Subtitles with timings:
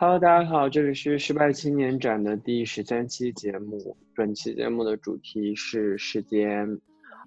[0.00, 3.96] Hello，大家好，这里是失败青年展的第十三期节目。
[4.14, 6.78] 本期节目的主题是时间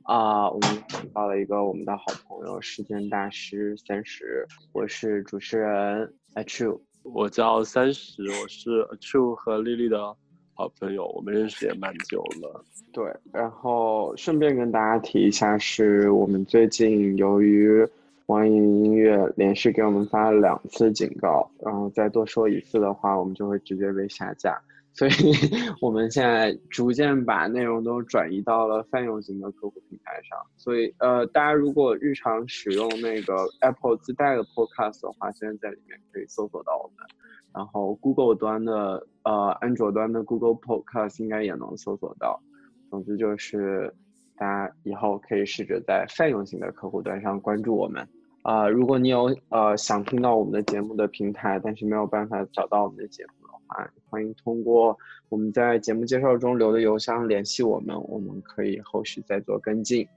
[0.04, 4.48] 啊，我们请到了一个我们的好朋友，时间大师三十。
[4.72, 10.16] 我是主持人 H，我叫三十，我是 H 和丽丽的
[10.54, 12.64] 好朋友，我们认识也蛮久了。
[12.94, 13.04] 对，
[13.34, 17.86] 然后顺便跟大家提一下，是我们最近由于
[18.32, 24.58] 网易音乐连续给我们发了两次警告，然后再多说一次的话，我们就会直接被下架。
[24.94, 25.12] 所以
[25.82, 30.40] 我们现在逐渐把内容都转移到了泛用型的客户平台上。
[30.56, 37.06] 所以呃，大家如果日常使用那个 Apple 自带的 Podcast 的话，现在在里面可以搜索到我们。
[37.54, 42.42] 然后 Google 端的呃，安卓端的 Google Podcast 应该也能搜索到。
[42.90, 43.94] 总之就是，
[44.38, 48.08] 大家以后可以试着在泛用型的客户端上关注我们。
[48.44, 54.98] 啊，如果你有呃想听到我们的节目的平台，但是没有办法找到我们的节目的话，欢迎通过
[55.30, 60.08] 我们在节目介绍中留的邮箱联系我们，我们可以后续再做跟进。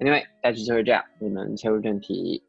[0.00, 1.04] Anyway，大致就是这样。
[1.20, 2.42] 我们切入正题，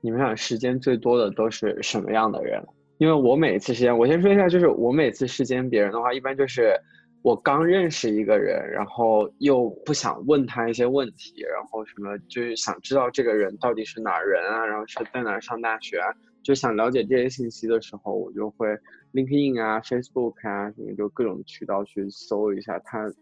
[0.00, 2.62] 你们俩时间最多的都是什么样的人？
[2.98, 6.74] 因为我每次时间，我先说一下，就是我每次时间别人的话，一般就是。
[7.22, 16.08] 我刚认识一个人，然后又不想问他一些问题，然后什么就是想知道这个人到底是哪人啊，然后是在哪上大学啊，
[16.42, 18.68] 就想了解这些信息的时候，我就会
[19.12, 23.12] LinkedIn 啊、Facebook 啊什么，就各种渠道去搜一下他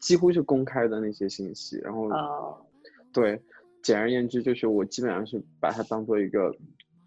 [0.00, 2.08] 几乎是公开的那些信息，然后，
[3.12, 3.40] 对，
[3.82, 6.54] 简而言之就是我基本上是把它当做一个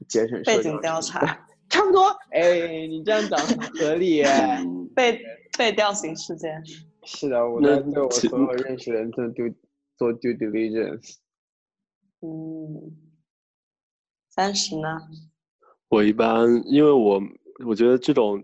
[0.09, 1.47] 节省背景调查。
[1.67, 4.25] 差不多，哎，你这样讲很合理耶。
[4.95, 5.19] 被
[5.57, 6.63] 被调型事件。
[7.03, 9.53] 是的，我在对我所有认识人做 due
[9.97, 11.15] 做 due diligence。
[12.21, 12.95] 嗯，
[14.29, 14.99] 三十呢？
[15.89, 17.21] 我一般，因为我
[17.65, 18.43] 我觉得这种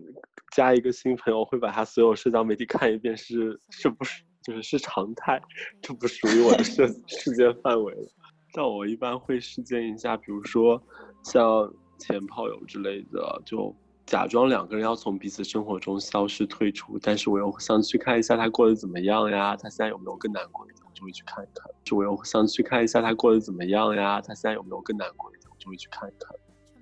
[0.54, 5.40] 加一个新朋友会把他所有社交媒体看一遍是是不是就是是常态，
[5.80, 8.08] 这不属于我的社世界范围了。
[8.52, 10.82] 但我一般会事件一下，比如说
[11.24, 11.72] 像。
[11.98, 13.72] 前炮友之类的，就
[14.12, 19.56] 假装两个人要从彼此生活中消失退出，但是我又想去看一下他过得怎么样呀？
[19.56, 20.82] 他现在有没有更难过一点？
[20.84, 21.66] 我就会去看一看。
[21.82, 24.20] 就我又想去看一下他过得怎么样呀？
[24.20, 25.48] 他现在有没有更难过一点？
[25.50, 26.30] 我就会去看一看。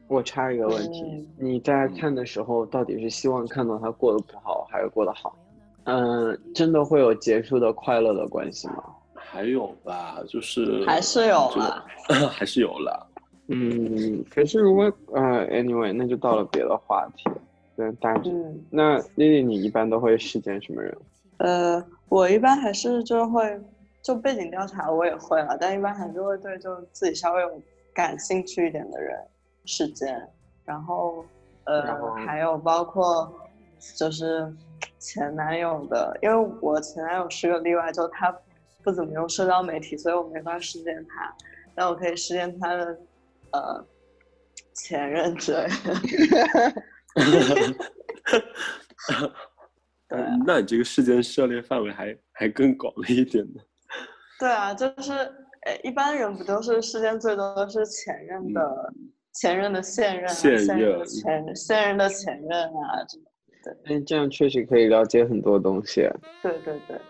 [0.09, 5.37] 我插一个问题，你在看的时候，到底是希望看到他过得不好，还是过得好？
[5.85, 8.83] 嗯，真的会有结束的快乐的关系吗？
[9.15, 11.87] 还有吧，就是还是有了，
[12.33, 13.07] 还是有了。
[13.53, 17.29] 嗯，可是如果呃，anyway，那就到了别的话题。
[17.77, 18.31] 对，大致。
[18.71, 20.97] 那丽丽，你一般都会事件什么人？
[21.39, 23.61] 呃，我一般还是就会
[24.03, 27.61] 就背景调查，我也会了，但一般还是会对就自己稍微有
[27.93, 29.19] 感兴趣一点的人
[29.65, 30.23] 事件，
[30.65, 31.25] 然后
[31.65, 33.33] 呃，还有包括
[33.97, 34.55] 就是
[35.01, 38.33] 前男友的，因为我前男友是个例外，就他
[38.85, 41.35] 不怎么用社交媒体，所以我没法事件他，
[41.75, 42.97] 但我可以事件他的。
[43.53, 43.87] 呃，
[44.75, 45.95] 前任之类的。
[50.09, 53.61] 对，那你这个事件涉猎范围还还更广了一点呢。
[54.39, 55.13] 对啊，就是，
[55.67, 58.93] 诶，一般人不都是事件最多的是前任的
[59.35, 63.27] 前任的现任，现任前现任的前任啊，这种。
[63.63, 66.09] 对，那这样确实可以了解很多东西。
[66.43, 67.01] 对对对。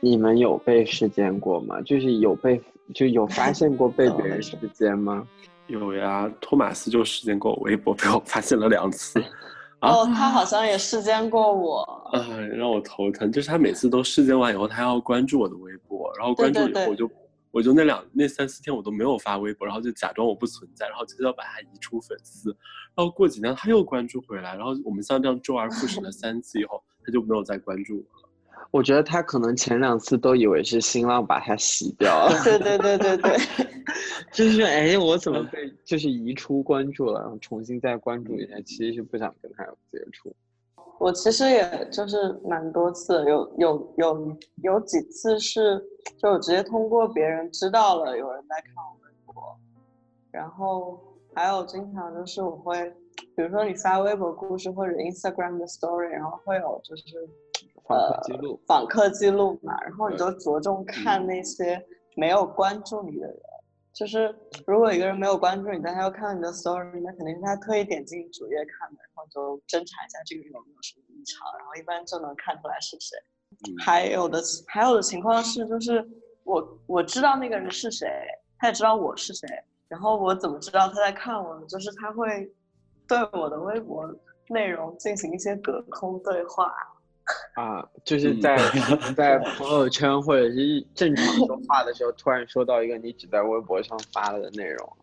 [0.00, 1.80] 你们有被事件过吗？
[1.82, 2.60] 就是有被
[2.92, 5.26] 就有发现过被别人事件吗？
[5.68, 9.22] 有呀，托马斯就事件过我微博，被我发现了两次。
[9.80, 11.82] 哦，他好像也事件过我。
[12.12, 12.20] 哎，
[12.54, 13.32] 让我头疼。
[13.32, 17.10] 就是他每次都事件完以后，他要关注我的微博，然后关注以后，我就
[17.50, 22.50] 我就那两那三四天我都没有发微博，然后就假装我不存在，然后就要把他移出粉丝。
[22.94, 28.21] 然后过几天他又关注回来，然后我们像这样周而复始了三次以后，他就没有再关注我了。
[28.70, 32.40] 我觉得他可能前两次都以为是新浪把他洗掉了。
[32.42, 33.36] 对对对对对，
[34.32, 40.34] 就是哎，我怎么被就是移出关注了，然后重新再关注一下，其实是不想跟他有接触。
[40.98, 45.82] 我其实也就是蛮多次，有有有有几次是
[46.16, 49.58] 就直接通过别人知道了有人在看我微博，
[50.30, 50.98] 然后
[51.34, 52.88] 还有经常就是我会，
[53.36, 57.04] 比如说你发微博故事或者 Instagram 的 Story，然后会有就是。
[57.86, 61.84] 访客记录，访客记录嘛，然后你就着重看那些
[62.16, 63.40] 没有关注你的人，
[63.92, 64.34] 就是
[64.66, 73.18] 如果一个人没有关注你，但他又看到你的 story，那肯定是他特意点进主页看的，然后就侦查一下这个人有没有什么异常，然后一般就能看出来是谁。
[73.84, 76.08] 还有的还有的情况是，就是
[76.44, 78.08] 我我知道那个人是谁，
[78.58, 79.46] 他也知道我是谁，
[79.88, 81.66] 然后我怎么知道他在看我呢？
[81.66, 82.50] 就是他会
[83.06, 84.08] 对我的微博。
[84.48, 86.74] 内容进行一些隔空对话。
[87.54, 88.56] 啊，就是在
[89.16, 94.96] 在朋友圈或者是正常说话的时候，突然收到一个你只在微博上发了的内容。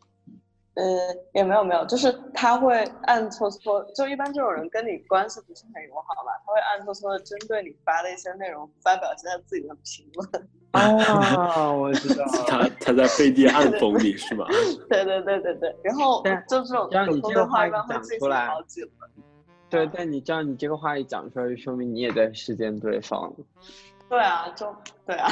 [0.76, 0.86] 呃，
[1.34, 10.48] 也没有没有，就是他会暗搓搓，就一般这种人跟你关系不是很友好嘛，他会暗搓搓的针对你发的一些内容发表一下自己的评论。
[10.72, 14.46] 啊， 我知道， 他他在背地暗讽你是吗？
[14.88, 18.94] 对对对对对，然后就这种这个话一般会进行好几轮。
[19.70, 23.32] 对，但你这样，你这个话一讲出来，就说明你也在视奸对方。
[24.10, 24.76] 对啊，就
[25.06, 25.30] 对啊。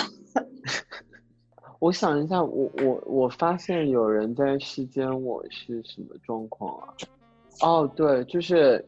[1.80, 6.94] 我想一下，我我我发现有人在视奸，我是什么状况啊？
[7.62, 8.84] 哦，对，就是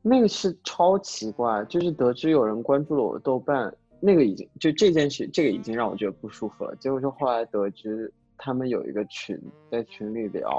[0.00, 6.74] 那个是超奇怪，就是得知有人关注了我的豆瓣，那个已经就这件事，这个已经让我觉得不舒服了。
[6.76, 9.38] 结果就后来得知他们有一个群，
[9.70, 10.50] 在群里聊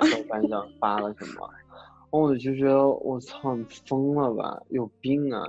[0.00, 1.50] 豆瓣上发了什么。
[2.10, 4.60] 我就觉得我操，你疯了吧？
[4.70, 5.42] 有病啊！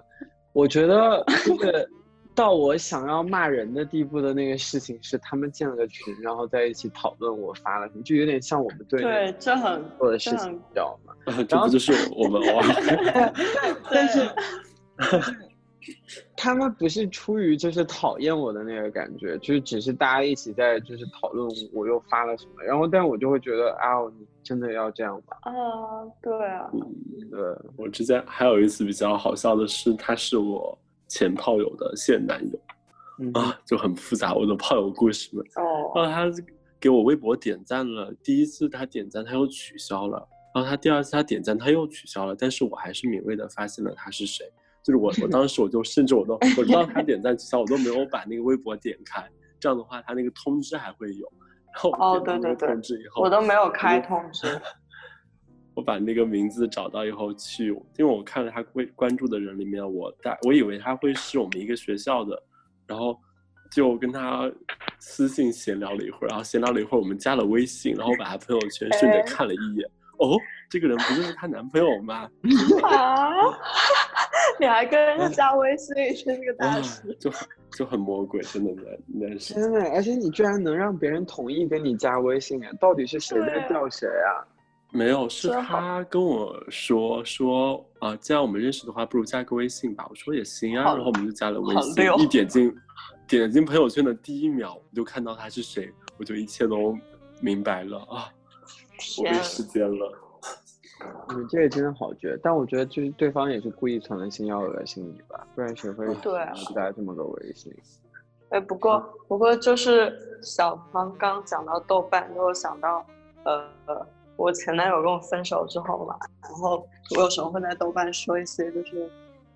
[0.53, 1.89] 我觉得就是
[2.35, 11.13] 到我想要骂人的地步的那个事情是，他们建了个群，然后在一起讨论我发了什么，就有点像我们对对，这很做的事情，你知道吗？
[11.47, 13.31] 这不就是我们 吗？
[13.91, 14.29] 但是。
[16.35, 25.37] 他们不是出于就是讨厌我的那个感觉，就是只是大家一起在就是讨论我又发了什么，然后但我就会觉得啊，你真的要这样吗？
[25.41, 25.51] 啊，
[26.21, 26.69] 对啊，
[27.31, 27.39] 对。
[27.77, 30.77] 我之前还有一次比较好笑的是，他是我
[31.07, 32.59] 前炮友的现男友，
[33.39, 35.45] 啊，就很复杂我的炮友故事们。
[35.55, 35.91] 哦。
[35.95, 36.43] 然后他
[36.79, 44.45] 给我微博点赞了，第一次他点赞他又取消了，然后他第二次他点赞他又取消了，但是我还是敏锐的发现了他是谁。
[44.89, 49.23] 就是我，我当时我就甚至我都我知道他 点赞取消，我都没有把那个微博点开。
[49.59, 51.31] 这样的话，他那个通知还会有。
[51.71, 54.47] 然后哦，对对对，通知以后我都没有开通知。
[55.75, 57.67] 我把那个名字找到以后去，
[57.99, 62.41] 因为我看了他关关注的人里面，我大我以为他会是我们一个学校的，
[62.87, 63.15] 然后
[63.71, 64.51] 就跟他
[64.97, 69.87] 私信闲聊了一会儿，然后闲聊了一会儿，我们加了微信，然后把他朋友圈顺着看了一眼，
[70.17, 70.35] 哦，
[70.67, 72.27] 这个人不就是她男朋友吗？
[72.83, 73.29] 啊！
[74.59, 75.95] 你还跟人家加微信，
[76.25, 77.31] 真是个大师，就
[77.77, 84.43] 就很魔鬼，真的那那是真的，而且你居然能让别人同意跟你加微信，到底是谁在叫谁啊？
[84.91, 90.05] 没有，是他跟我说说啊，既然我们认识的话，不如加个微信吧。
[90.09, 91.93] 我说也行啊，然后我们就加了微信。
[92.17, 92.75] 一点进
[93.27, 96.97] 点进朋友圈的第一秒，我就看到他是谁，我就一切都
[97.39, 98.33] 明白了啊！
[99.19, 100.11] 我没时间了。
[101.29, 106.07] 你这个真的好绝，但我觉得就是对方也是故意存了心要恶心你吧，不然谁会
[106.73, 107.73] 加这么个微信？
[108.49, 113.05] 哎，不过不过就是小芳刚讲到豆瓣，就想到
[113.43, 113.63] 呃，
[114.35, 116.83] 我前男友跟我分手之后嘛，然后
[117.15, 119.07] 我有时候会在豆瓣说一些就是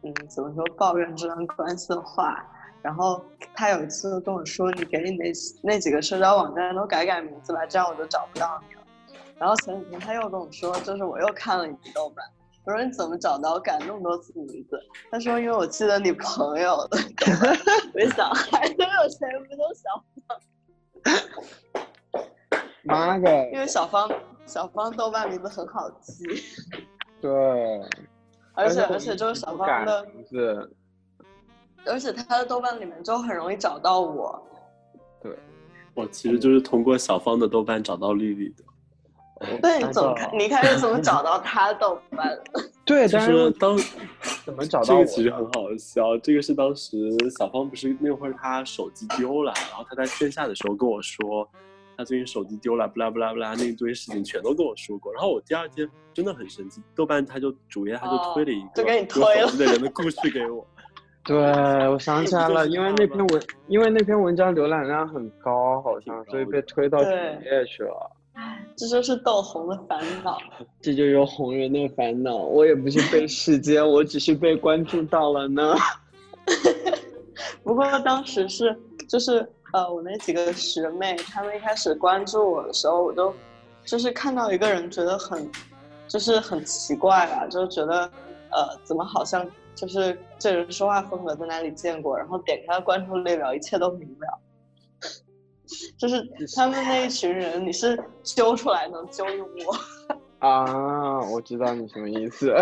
[0.03, 2.45] 嗯，怎么说抱怨这段关系的话，
[2.83, 3.25] 然后
[3.55, 5.31] 他有一次跟我说，你给你那
[5.63, 8.82] 那几个社交网站都改改名字吧，这样我就找不到你了。
[9.37, 12.25] 然后前几天他又跟我说，就是我又看了你豆瓣。
[12.65, 14.79] 我说你怎么找到改那么多次名字？
[15.11, 16.97] 他说因为我记得你朋友的。
[17.93, 20.39] 我一想，还能有谁不都小芳？
[22.83, 23.51] 妈的！
[23.51, 24.09] 因为小芳
[24.45, 26.23] 小芳豆瓣名字很好记。
[27.19, 27.31] 对。
[28.53, 30.73] 而且而且就是小芳的名字。
[31.85, 34.41] 而且他的豆瓣里面就很容易找到我。
[35.21, 35.37] 对。
[35.95, 38.63] 我其实就是通过小芳的豆瓣找到丽丽的。
[39.61, 40.29] 对，怎么看？
[40.33, 42.37] 你开始怎么找到他豆瓣？
[42.85, 43.77] 对，就是当
[44.45, 44.85] 怎么找到？
[44.85, 46.17] 这个其实很好笑。
[46.17, 46.97] 这个是当时
[47.37, 51.47] 小芳不是那会儿她手机丢了，然后她在线下的时候跟我说，
[51.97, 55.13] 她最近手机丢了，不啦不啦不啦，那一堆事情全都跟我说过。
[55.13, 60.65] 然后我第二天真的很生气，豆瓣他就主页他就推了一个有手机的人的故事给我。
[61.25, 61.37] 对，
[61.87, 68.11] 我想起来了，因为那篇文，因为那篇文章浏览量很高，好像所以被推到主页去了。
[68.75, 70.37] 这就是斗红的烦恼，
[70.81, 72.35] 这就是红人的烦恼。
[72.35, 75.75] 我也不是被世间，我只是被关注到了呢。
[77.63, 78.75] 不过当时是，
[79.07, 83.33] 就是呃，我那几个学妹，她们一开始关注我的时候，我都
[83.85, 85.49] 就是看到一个人，觉得很，
[86.07, 88.09] 就是很奇怪啊，就觉得
[88.51, 94.39] 呃，怎么好像就是这人说话风格在哪里见过，然后点开关注列表，一切都明了。
[95.97, 96.21] 就是
[96.55, 99.75] 他们那一群人，你是揪出来能揪住我
[100.47, 101.19] 啊？
[101.29, 102.53] 我知道你什么意思。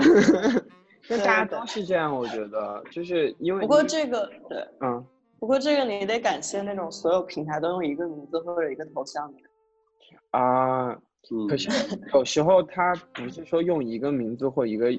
[1.09, 5.03] 那大家都是这样，我觉得，就是因为不过这个对，嗯，
[5.39, 9.49] 不过这个你得感谢那种所有平台都用一个名字或者一个头像的人
[10.31, 10.97] 啊。
[11.47, 11.69] 可是
[12.13, 14.91] 有时候他不是说用一个名字或一个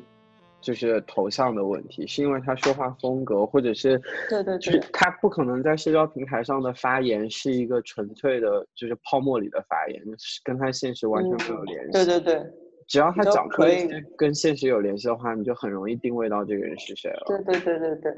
[0.63, 4.01] 就是头像的问题，是因为他说话风格，或者是
[4.31, 11.91] 对对就是对他不可能在社交平台上的发言是一个纯粹的，就是泡沫里的发言，是跟他现实完全没有联系。
[11.91, 12.51] 嗯对对对
[12.89, 17.25] 只要他讲出可以一些跟现实有联系的话，你就很容易定位到这个人是谁了。
[17.27, 18.13] 对对对对对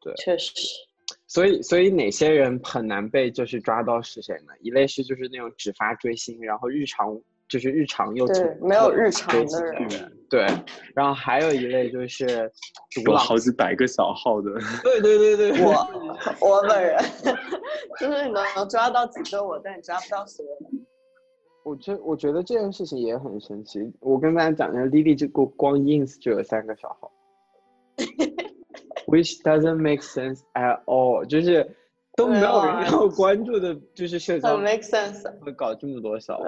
[0.00, 0.52] 对确实，
[1.26, 4.52] 所以，所以哪些人很难被就是抓到是谁呢？
[4.60, 10.46] 一类是就是那种只发追星，然后日常就是日常又对没有日常的人，对。
[10.94, 12.50] 然后还有一类就是
[13.04, 15.72] 独有，好几百个小号的，对对对对，我
[16.40, 16.96] 我本人
[17.98, 20.86] 就是你能抓到几个我，但你抓不到所有人。
[21.62, 23.80] 我觉我觉得这件事情也很神奇。
[24.00, 27.12] 我跟大家讲一下，Lily 这个光 ins 就有三个小号，
[29.06, 31.76] which doesn't make sense at all，就是
[32.16, 35.30] 都没有人要关注的，就是社交很 make sense。
[35.40, 36.44] 会搞这么多小号。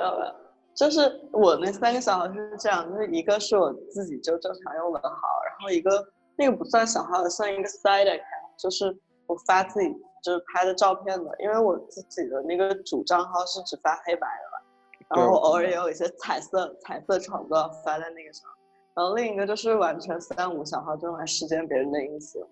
[0.74, 5.10] 就是我那三个小号是这样，就是一个是我自己就正常用的号，
[5.46, 9.88] 然后一个那个不算小号，算一个 side account，就是我发自己
[10.22, 18.48] 就是拍的照片的，因为我自己的那个主账号是只发黑白的嘛，然后对偶尔也有一些彩色彩色创作发在那个上，
[18.94, 22.46] 然后另一个就是完全三无小号，就用来实践别人的隐私。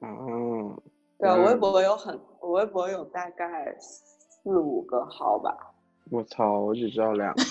[0.00, 0.80] 嗯，
[1.18, 5.56] 对微博有很，我微博有大概四五个号吧，
[6.10, 7.42] 我操，我只知道两个。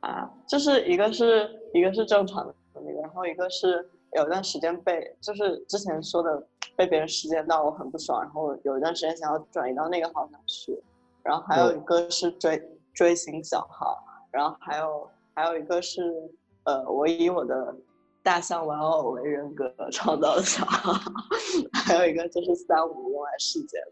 [0.00, 10.80] 啊，就是一个是一个是正常的那个，然后一个是有一段时间被就是之前说的被别人实践到我很不爽，然后有一段时间想要转移到那个号上去，
[11.22, 12.62] 然后还有一个是追
[12.94, 13.98] 追星小号，
[14.30, 16.30] 然后还有还有一个是
[16.64, 17.74] 呃我以我的
[18.22, 20.92] 大象玩偶为人格创造的小号，
[21.74, 23.82] 还有一个就是三五用来实践。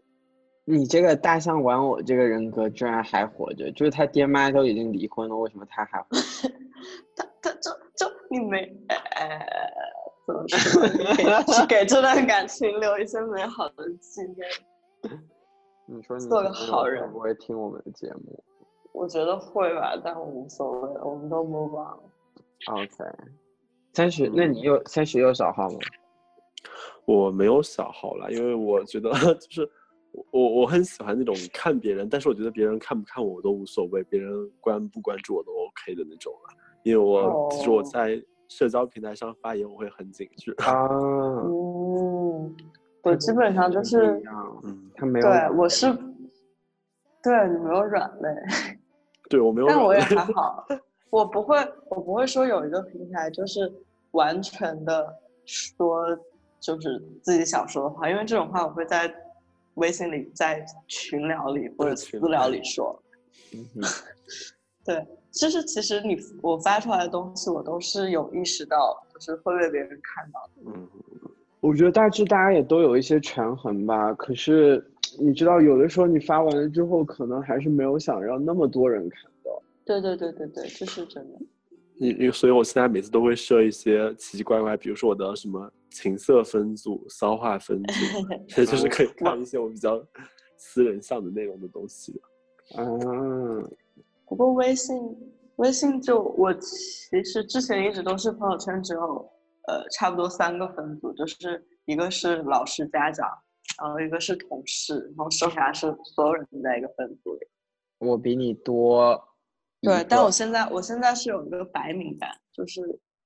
[0.69, 6.49] 你这个大象玩偶这个人格居然还活着，就是他爹妈都已经离婚了，为什么他还活着？
[7.15, 9.39] 他他就就你没呃
[10.25, 10.85] 怎么说？
[10.87, 10.97] 你
[11.67, 14.45] 给给这段感情留一些美好的纪念。
[15.87, 18.43] 你说你做个好人会不会听我们的节目
[18.91, 21.97] 我觉得会吧，但无所谓，我们都 move on。
[22.65, 22.89] ？OK，
[23.93, 25.77] 三十，那你有三十有小号吗？
[27.05, 29.71] 我没有小号了，因为我觉得就是
[30.31, 36.53] 我我很喜欢那种看别人，但是我觉得别人看不看我都无所谓，别人关不关注我都 OK 的那种了。
[36.83, 37.83] 因为我其实我哦。
[37.83, 40.53] 在社交平台上发言，我会很谨慎。
[40.65, 40.87] 啊，
[41.43, 42.55] 嗯，
[43.03, 44.23] 我基本上就是
[44.63, 45.93] 嗯，他没有， 对，我是
[47.21, 48.29] 对你没有软肋，
[49.29, 50.65] 对我没有但我也还好，
[51.09, 51.57] 我不会，
[51.89, 53.69] 我不会说有一个平台就是
[54.11, 55.13] 完全的
[55.45, 56.05] 说
[56.61, 59.13] 就是自己想说的话，因为这种话我会在
[59.77, 63.01] 微信里、在群聊里或者私聊里说。
[63.53, 63.65] 嗯
[64.85, 70.71] 对，就是其实你我发出来的东西，我都是有意识到，就是会被别人看到的。
[70.73, 70.87] 嗯，
[71.59, 74.13] 我觉得大致大家也都有一些权衡吧。
[74.13, 74.85] 可是
[75.19, 79.61] 你知道，有的时候你发完了之后，可能还是没有想让那么多人看到。
[79.83, 81.39] 对对对对对，这是真的。
[81.99, 87.93] 因因所以我现在每次都会设一些奇奇怪怪，比如说我的什么情色分组、骚话分组，
[88.47, 89.99] 这就是可以 看一些我比较
[90.57, 92.21] 私人向的内容的东西。
[92.77, 93.67] 嗯，
[94.25, 94.95] 不过微信，
[95.55, 99.29] 微信就我其实之前一直都是朋友圈只有
[99.67, 103.27] 呃差不多三个分组，就是一个是老师家长，
[103.81, 107.47] 然后一个是同事，然后剩下是所有人都在一个分组里。
[107.99, 109.19] 我比你多。
[109.81, 112.81] 对，但我现在我现在是有一个白名单，就是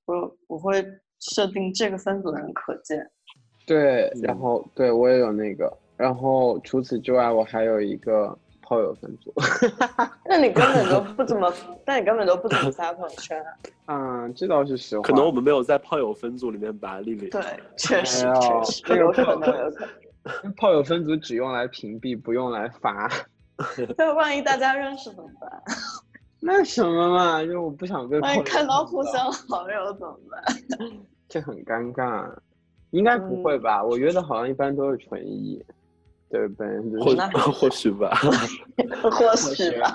[0.05, 0.85] 我我会
[1.19, 3.05] 设定这个分组的人可见。
[3.65, 9.33] 对，然嗯后对我也有那个，然后除此之外，我还有一个炮友分组。
[10.25, 11.53] 那你根本都 不怎么，
[11.85, 13.53] 那你根本都不怎么发朋友圈啊。
[13.87, 15.03] 嗯， 这倒是实话。
[15.03, 17.41] 可能我们没有在炮友分组里面把丽丽对，
[17.77, 19.85] 确实确实这有可炮能有可
[20.43, 20.53] 能。
[20.55, 23.09] 炮友分组只用来屏蔽，不用来发。
[23.97, 25.49] 那万一大家认识怎么办？
[26.43, 30.43] 那什么嘛，就我不想被看到互相好友怎么办？
[31.29, 32.29] 这很尴尬。
[32.89, 33.81] 应该不会吧？
[33.81, 35.63] 我约的好像一般都是纯一，
[36.29, 37.15] 对百分之或
[37.51, 38.13] 或许吧。
[39.01, 39.93] 或许吧，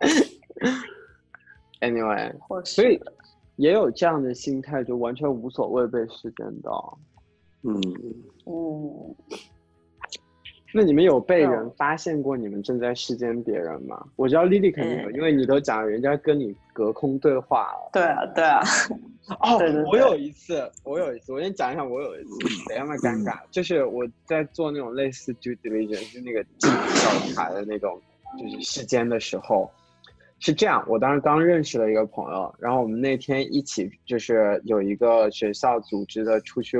[1.82, 2.74] Anyway，或许。
[2.76, 2.98] 所以
[3.56, 6.98] 也有这样的心态，就完全无所谓被事件到。
[7.64, 7.74] 嗯，
[8.46, 9.14] 嗯，
[10.76, 14.06] 那你们有被人发现过你们正在视奸别人吗？
[14.16, 15.14] 我知道丽丽肯定有，嗯。
[15.14, 17.90] 因为你都讲人家跟你隔空对话了。
[17.94, 18.60] 对啊，对啊，
[19.40, 26.70] 哦对 对对我有一次，我有一次，我先讲一下，我有一次，等一下嘛尴尬，就是我在做那种类似 due diligence，就那个调
[27.34, 27.98] 查的那种，
[28.38, 29.70] 就是视奸的时候，
[30.40, 36.76] 是这样，我当时刚认识了一个朋友，然后我们那天一起就是有一个学校组织的出去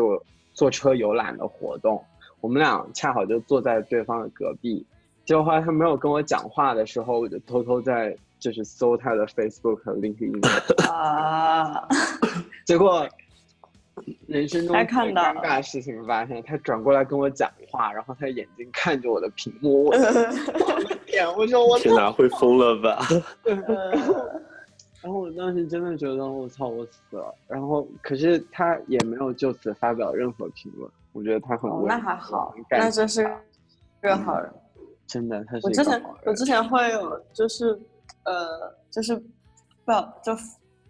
[0.53, 2.03] 坐车游览的活动，
[2.41, 4.85] 我们俩恰好就坐在对方的隔壁。
[5.25, 11.89] 结果后来他没有跟我讲话的时候，我就偷偷在就是搜他的 Facebook、LinkedIn 啊，
[12.65, 13.09] 结果
[14.27, 20.35] 人生中还看到最尴尬的事情发生，他转过来跟我讲话，然后他眼睛看着我的屏幕，我 的
[21.07, 23.05] 天，我说我天哪，会疯了吧？
[25.03, 27.35] 然后我当时真的觉得我操，我死了。
[27.49, 33.25] 然后可是他也没有就此发表任何评论，我觉得他很哦，那还好那真是
[34.03, 34.53] 个好人。
[35.07, 37.81] 真的，他是我之前我之前会有就是
[38.25, 39.93] 呃就是不
[40.23, 40.37] 就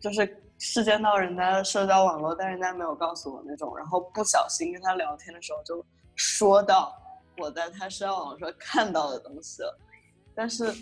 [0.01, 5.85] 就是视奸到人家的社交网络，但人家没有告诉我那种，然后不小心跟他聊天的时候就
[6.17, 6.93] 说到
[7.39, 9.79] 我在他社交网络上看到的东西了，
[10.35, 10.75] 但是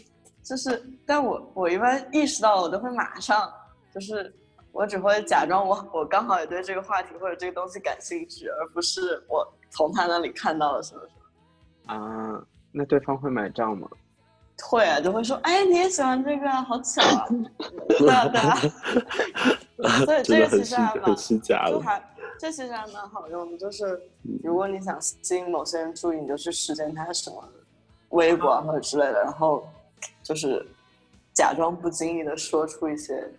[0.42, 3.52] 就是但我我一般意识到了，我都会马上
[3.92, 4.34] 就是。
[4.74, 11.94] 我只会假装我 我刚好也对这个话题或者这个东西感兴趣，而不是我从他那里看到了什么什么。
[11.94, 12.44] 啊。
[12.76, 13.88] 那对方会买账吗？
[14.60, 17.28] 会啊，就会说，哎，你也喜欢这个啊，好巧啊！
[17.86, 18.56] 对啊，对啊。
[20.04, 21.80] 所以这个其实还蛮很虚假的。
[21.80, 22.02] 还
[22.36, 24.00] 这其实还蛮好用的，就是
[24.42, 27.48] 如果你想吸引某些人注意，你就去实践他什么
[28.08, 29.64] 微博啊或者之类的，然后
[30.24, 30.66] 就是
[31.32, 33.32] 假装不经意的说出一些，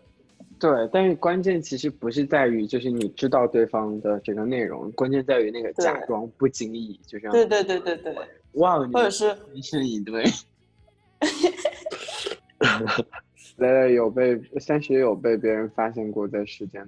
[0.60, 7.34] 对，但是关键其实不是在于就是你知道对方的这个内容，关键在于那个假装不经意，就这样。
[7.34, 8.16] 对对对对对，
[8.54, 10.24] 哇，你或者是们是一对。
[13.58, 16.86] 蕾蕾有被三十有被别人发现过在时间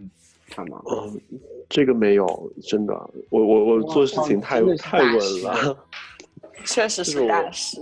[0.50, 0.82] 他吗？
[0.90, 1.22] 嗯，
[1.70, 2.94] 这个没有，真的，
[3.30, 5.86] 我我我做事情太太稳了。
[6.66, 7.82] 确实是大师。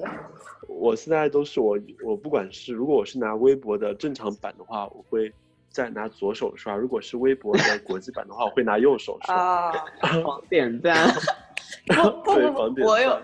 [0.67, 5.31] 我现在都是我我不管是如果我是拿微博的正常版的话，我会
[5.75, 9.35] 再拿左手刷；如果是微博的 国际版的话，我会拿右手刷。
[9.35, 9.73] 啊，
[10.23, 11.13] 狂点赞。
[11.85, 13.21] 不不对不不，我有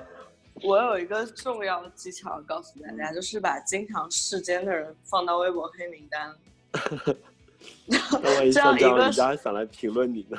[0.64, 6.36] 我有一个重要技巧告诉大家，就是把经常视奸的人放到微博黑名单。
[7.86, 7.98] 那
[8.36, 10.38] 万一这样像这样一个人家想来评论你呢？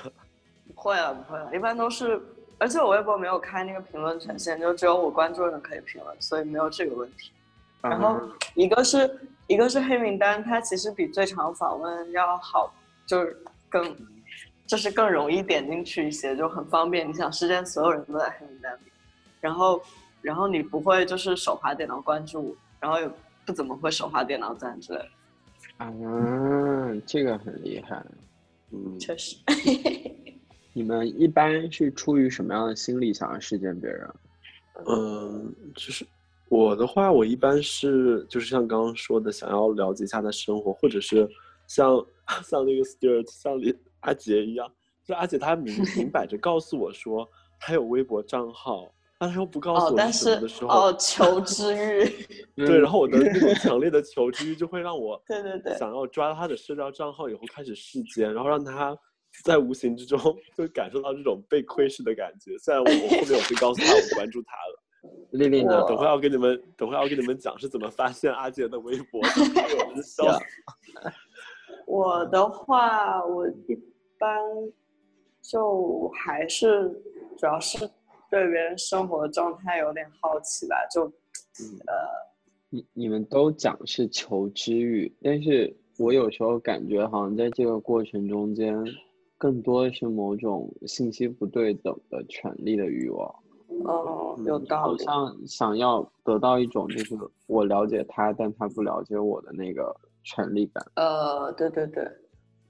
[0.75, 2.21] 不会了，不会了，一般都是，
[2.59, 7.33] 而且我微博没有开那个评论权限，就只有我关注的人可以评论，所以没有这个问题。
[7.81, 12.75] 然后嗯一个是一个是黑名单，它其实比最长访问要好，
[13.07, 13.37] 就是
[13.69, 13.97] 更
[14.67, 17.09] 就是更容易点进去一些，就很方便。
[17.09, 18.93] 你想，世间所有人都在黑名单里，
[19.41, 19.83] 然后
[20.23, 23.11] 然后你不会就是手滑点到关注，然后也
[23.45, 25.09] 不怎么会手滑点到赞之类的。
[25.79, 25.93] 啊，
[27.07, 28.03] 这个很厉害。
[28.71, 29.37] 嗯，确实，
[30.73, 34.15] 你们一般是出于什么样的心理想要事件别人？
[34.87, 36.07] 嗯，就是
[36.53, 41.27] 我的话，我一般是就是像刚刚说的，想要了解一下他生活，或者是
[41.67, 41.97] 像
[42.45, 44.71] 像那个 Stuart 像李阿杰一样，
[45.03, 47.27] 就阿杰他明明摆着告诉我说
[47.59, 52.05] 他有微博账号，但他又不告诉哦，我但是是什么的时候，哦，求知欲，
[52.67, 58.95] 对，然后我的那种强烈的求知欲就会让我对对对想要抓他的社交账号以后开始视奸，然后让他
[59.43, 60.19] 在无形之中
[60.55, 62.59] 就感受到这种被窥视的感觉。
[62.59, 64.82] 虽然我我后面我会告诉他我关注他了。
[65.33, 65.85] 丽丽呢？
[65.89, 69.21] 等会儿要跟你们，等会儿要跟你们讲是怎么发现阿杰的微博。
[71.87, 73.77] 我的话，我一
[74.19, 74.39] 般
[75.41, 76.89] 就还是
[77.37, 77.79] 主要是
[78.31, 81.13] 对别人生活状态有点好奇吧，就呃，
[82.71, 88.75] 你你们都讲是求知欲，但是我有时候感觉好像在这个过程中间，
[89.37, 93.42] 更多的是某种信息不对等的权利的欲望。
[93.85, 94.97] 嗯，有道好。
[94.99, 100.85] 像想要得到一种就是我了解他，但他不了解我的那个权利感。
[100.97, 102.03] 呃，对对对，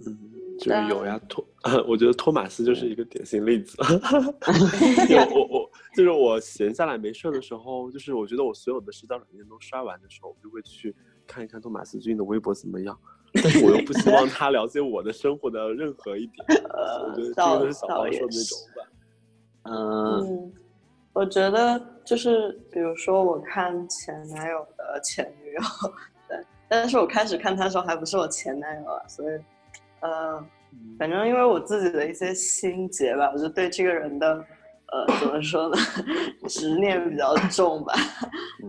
[0.07, 0.19] 嗯，
[0.59, 1.45] 就是有呀，托，
[1.87, 3.77] 我觉得托马斯就是一个典型例子。
[5.11, 10.95] 有我我就是我闲下来没事的时候，就是我觉得我所有的社交软件都刷完的时候，我就会去
[11.27, 12.99] 看一看托马斯最近的微博怎么样。
[13.35, 18.89] 但 是我又不希望他了解我的生活的任何一点，我觉得这个都是小黄说的那是种吧。
[19.63, 20.53] 嗯，嗯，
[21.13, 25.61] 我觉得就是比如说我看前男友的前女友，
[26.27, 29.39] 对，但是我开始看他的时候还不是我前男友啊，所以
[30.01, 30.43] 呃，
[30.99, 34.45] 反正因为我自己的一些心结吧，我就对这个人的
[34.87, 35.77] 呃怎么说呢，
[36.49, 37.93] 执念比较重吧，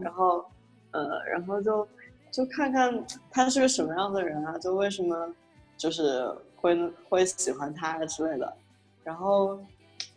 [0.01, 0.43] 然后
[0.91, 1.87] 呃，然后就
[2.29, 5.33] 就看看他是个什么样的人啊，就为什么
[5.77, 6.75] 就是会
[7.07, 8.53] 会喜欢他啊之类的，
[9.01, 9.57] 然后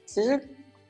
[0.05, 0.37] 其实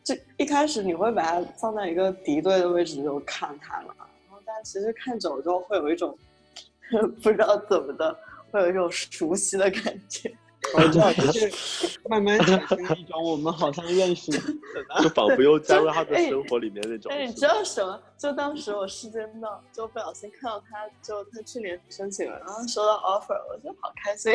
[0.07, 6.17] 这一开始你会把它放在一个敌对的位置就看他嘛，然后但其实看久了之后会有一种
[7.21, 8.17] 不知道怎么的，
[8.53, 10.33] 会有一种熟悉的感觉。
[10.75, 11.51] 我知道，就是
[12.09, 14.39] 慢慢产生一种我们好像认识的，
[15.03, 17.11] 就仿佛又加入他的生活里面那种。
[17.13, 18.01] 哎，你知道什么？
[18.17, 24.33] 就当时我世间到，就不小心看到他，就他去年申请了，然后收到 offer，我就好开心。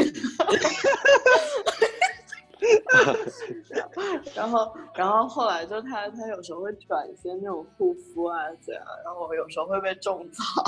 [4.35, 10.63] 然后，然后后来就他，他有时候会转一些那种护肤啊怎样，然后我有时候会被种草。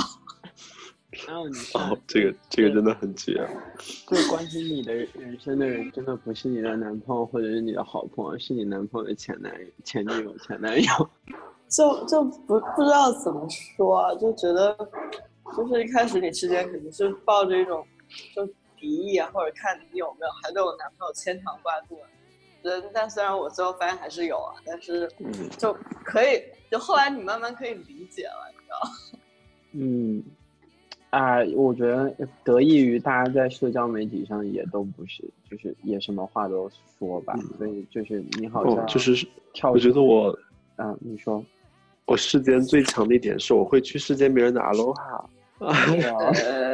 [1.28, 3.48] 然后你哦，这个这个真的很绝。
[4.08, 11.10] 最关心你的人生的人，真的不是你的男朋友或者是你的好朋友，是你男朋友的前男友、前女友、前男友。
[11.70, 14.76] 就就不不知道怎么说，就觉得
[15.56, 17.86] 就是一开始你之间肯定是抱着一种
[18.36, 18.50] 就。
[18.84, 21.98] 敌意啊，或者看你有没有还对我男朋友牵肠挂肚，
[22.63, 25.10] 嗯，但虽然我最后发现还是有啊，但是
[25.58, 28.82] 就可以，就后来你慢慢可以理解了，你知道？
[29.72, 30.24] 嗯，
[31.12, 36.69] 啊，我觉得得益于大家在社交媒体上也都不是，就是也什么话都
[37.00, 40.38] 说吧，所以就是你好像就是跳，我觉得我，
[40.76, 41.41] 啊，你说，
[42.06, 44.74] 我世间最强的一点是我会去世间别人的阿
[45.88, 46.32] 罗哈。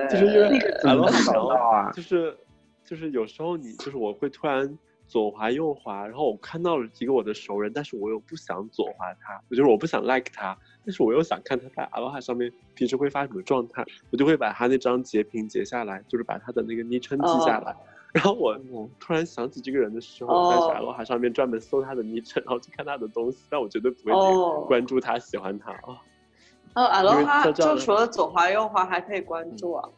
[0.09, 2.35] 就是因为阿罗哈啊，就是
[2.83, 17.75] 就是有时候你就是我会突然左滑右滑，然后我看到了一个我的熟人，但是我又不想左滑他，我就是我不想 like 他，但是我又想看他在阿罗哈上面平时会发什么状态，我就会把他那张截屏截下来，就是把他的那个昵称记下来，
[18.13, 18.57] 然后我
[18.99, 26.01] 突然想起这个人的时候，在阿罗哈上面专门搜他的昵称，然后去看他的东西，但我绝对不会关注他，喜欢他啊。
[26.75, 29.89] 哦，阿罗哈就除了左滑右滑还可以关注啊？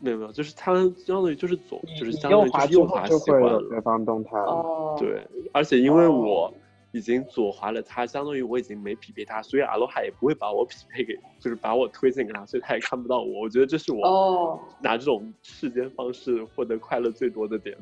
[0.00, 4.38] 没有没有，就是他相当于就是左，就是相当于就是右滑喜欢对方动态。
[4.38, 6.52] 哦，对，而且因为我
[6.92, 13.42] 已经左滑了他，相当于我已经没匹配他，所以阿罗哈也不会把我匹配给，就是把我推荐给他，所以他也看不到我。
[13.42, 17.76] 我觉得这是我拿这种世间方式获得快乐最多的点。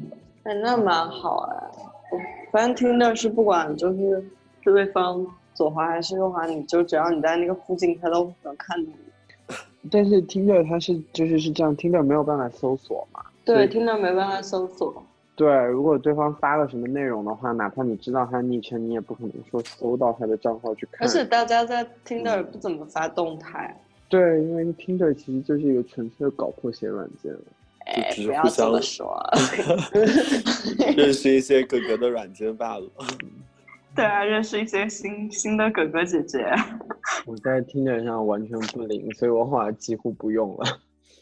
[0.44, 2.18] 哎，那蛮好哎，
[2.50, 4.24] 反正听的是不管就是
[4.62, 5.26] 对方。
[5.56, 9.56] 左滑还是右滑，你就只要你在那个附近，他都能看到你。
[9.90, 13.20] 但是听着它是就是是这样，听着没有办法搜索嘛。
[13.44, 15.02] 对，听着没办法搜索。
[15.36, 21.06] 对，如果对方发了什么内容的话，哪怕你知道他昵称，你也不可能说搜到他的账号去看。
[21.06, 23.76] 而且大家在听着不怎么发动态。
[24.08, 27.40] 对，因为听着其实就是一个纯粹的搞破鞋软件了。
[27.86, 29.22] 哎，不要这么说。
[30.96, 32.84] 认识一些哥哥的软件罢了。
[33.96, 36.46] 对啊，认识一些新新的哥哥姐姐。
[37.24, 40.64] 我在听着上完全不灵，所以我后来几乎不用了。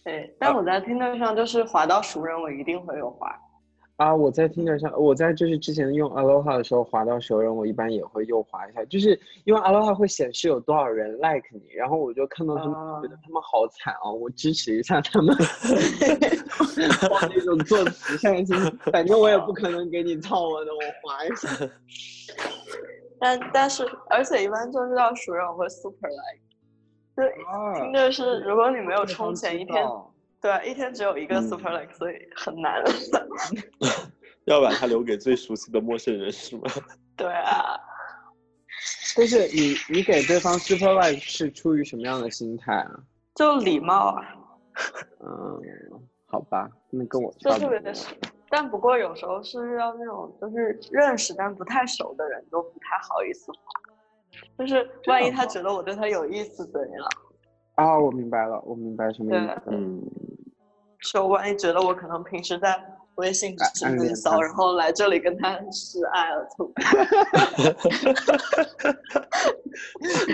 [0.02, 3.34] 对，但我在听着上就是滑到熟人，我一定会有滑。
[3.96, 15.28] 啊，我在听着上，我在就是之前用 Aloha 的时候滑到熟人，我一般也会右滑一下，就是因为 Aloha 会显示有多少人 like 你，然后我就看到他们，觉得他们好惨哦，我支持一下他们。
[17.08, 18.56] 哇，那种做慈善心，
[18.92, 21.48] 反正我也不可能给你套我的，我滑一下。
[23.20, 26.42] 但但是，而且一般就是到熟人我会 super like，
[27.14, 27.32] 对，
[27.80, 29.86] 听着是如果你没有充钱一天。
[30.44, 32.84] 对，一天只有一个 super like，所以很难。
[34.44, 36.64] 要把它留给最熟悉的陌生人是吗？
[37.16, 37.80] 对啊。
[39.16, 42.90] 但是你你给对方 super like 是出于什么样的心态啊？
[43.34, 44.22] 就礼貌啊。
[45.20, 45.62] 嗯，
[46.26, 47.90] 好吧，那跟我就特别的，
[48.50, 53.50] 但不过有时候是遇到那种就是认识但不太熟的人，都不太好意思。
[54.58, 57.08] 就是万一他觉得我对他有意思怎样？
[57.76, 59.62] 啊，我明白了，我明白什么意思。
[59.68, 60.02] 嗯。
[61.12, 62.82] 就万一觉得我可能平时在
[63.16, 66.84] 微信只是很骚，然后来这里跟他示爱了，怎么办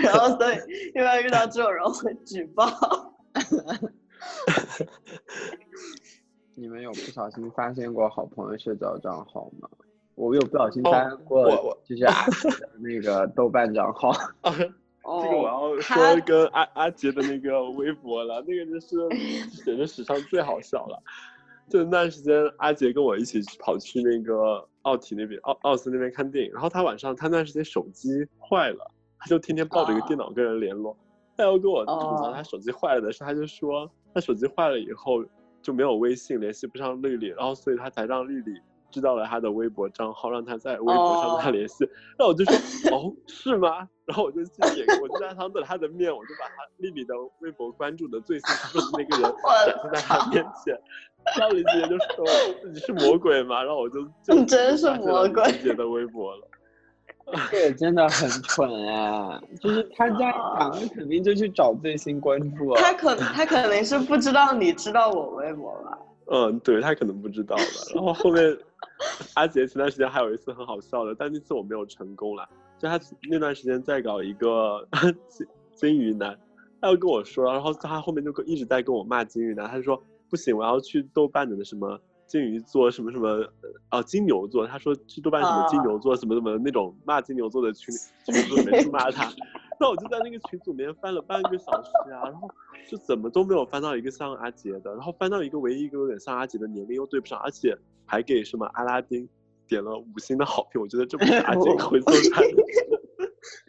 [0.03, 0.55] 然后所以
[0.95, 2.65] 因为遇到这种人会举报。
[6.55, 9.69] 你们有不小心发现过好朋友社交账号吗？
[10.15, 12.05] 我有不小心发过，就是
[12.79, 14.11] 那个豆瓣账号。
[15.03, 18.95] 这个我要说跟阿阿杰的那个微博了，那个就是
[19.65, 21.01] 简直史上最好笑了。
[21.69, 28.09] 就那段时间，阿杰跟我一起跑去那个奥体那边、奥奥斯那边看电影，然后他晚上他那段时间手机
[28.39, 30.97] 坏了，他就天天抱着一个电脑跟人联络。
[31.37, 35.23] 他要跟我吐槽他手机坏了的事，他就说他手机坏了以后
[35.61, 38.59] 就没有微信联系不上丽丽，然后所以他才让丽丽。
[38.91, 41.89] 知道了他的微博账号，让他在微博上跟他联系。
[42.19, 43.87] 那我就说，哦，是吗？
[44.05, 50.77] 然后我就去点，我就在当着他的面，我就把他丽丽的微博关注的最新的那个人展现在他面前。
[51.37, 52.25] 赵丽姐就说
[52.61, 55.51] 自己是魔鬼吗，然后我就 就真是魔鬼。
[55.63, 56.47] 姐的微博了。
[57.49, 59.39] 这也真的很蠢啊！
[59.61, 62.81] 就是他这样讲，他肯定就去找最新关注啊。
[62.81, 65.97] 他可他可能是不知道你知道我微博吧？
[66.31, 67.63] 嗯，对他可能不知道吧。
[67.93, 68.57] 然后后面
[69.35, 72.47] 阿杰前段时间还有一次很好笑的，但那次我没有成功了。
[72.79, 74.87] 就他那段时间在搞一个
[75.27, 76.37] 金金鱼男，
[76.79, 81.99] 他又跟我说，然后他后面就一直在跟我骂金鱼男，他就说不行，我要去豆瓣的什么。
[82.27, 83.45] 金鱼座什么什么，
[83.89, 89.29] 哦，金牛座，他说去豆瓣什么金牛座什么什么那种骂金牛座的群群组里面去骂他，
[89.81, 92.47] 那我就在那个群组里面翻了半个小时啊，然后
[92.87, 99.27] 就怎么都没有翻到一个像阿杰的，然后翻到一个唯一一个有点像阿杰的年龄又对不上，而且还给什么阿拉丁
[99.67, 102.63] 点了五星的好评，我觉得这不是阿杰会做出来的。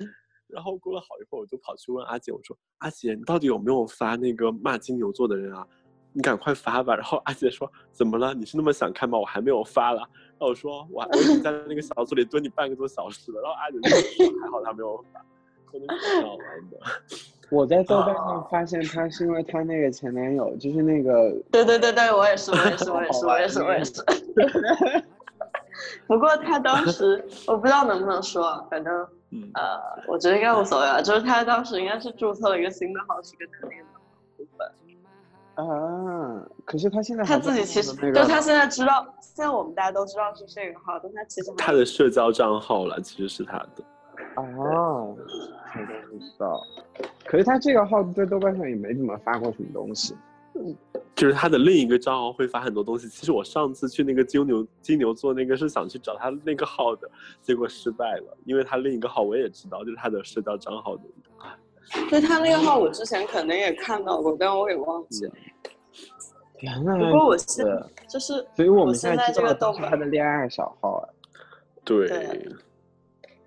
[0.49, 5.67] 然后过了好一会儿，我就跑去问阿杰，我说阿杰，你到底有没有发那个骂金牛座的人啊？
[6.15, 6.95] 你赶快发吧！
[6.95, 8.35] 然后阿杰说：“怎么了？
[8.35, 9.19] 你是那么想看吗？
[9.19, 10.01] 我还没有发了。”
[10.37, 15.25] 然后我说：“我我已经在那个小组里蹲你半个多小时了。”然后阿杰就说：“还好他没有发，
[15.73, 16.79] 可能挺好玩的。
[17.51, 21.31] ”我在豆瓣上发现他是因为他那个前男友，就是那个……
[21.51, 25.05] 对对对对，我也是，我也是，我也是，我也是，我也是。
[26.07, 28.95] 不过他当时我不知道能不能说，反正
[29.55, 31.03] 呃，我觉得应该无所谓了。
[31.03, 33.85] 就是他当时应该是注册了一个新的号，是个男的
[34.37, 34.67] 部分。
[35.55, 36.43] 啊！
[36.65, 43.85] 可是他现在他自己其实就他现在知道，现在我们大家都知道是这个号，但他其实他的社交账号了，其实是他的。
[44.37, 46.61] 哦，我都不知道。
[47.25, 50.15] 可是他这个号在豆瓣上也没怎么发过什么东西。
[50.55, 50.77] 嗯，
[51.15, 53.09] 就是他的另一个账号会发很多东西。
[53.09, 61.03] 其实我上次去那个金牛金牛座那个是想去找他那个号的，结果失败了，因为他另一个号我也知道，就是他的社交账号的。
[62.11, 65.33] 就他那个号，我之前可能也看到过，但我给忘记了。
[66.61, 67.63] 原来，不过我是
[68.09, 71.09] 就是，所以我们现在这个豆瓣他的恋爱小号啊。
[71.85, 72.09] 对。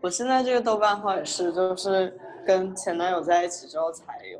[0.06, 2.16] 我现在这个豆瓣号也是，就是
[2.46, 4.40] 跟前男友在一起之后才用。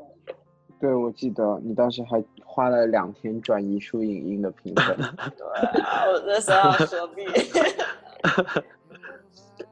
[0.78, 4.96] 对，我记得你当时还花了两天转移出影音的评分。
[5.36, 5.44] 对，
[6.12, 7.26] 我在想要何必。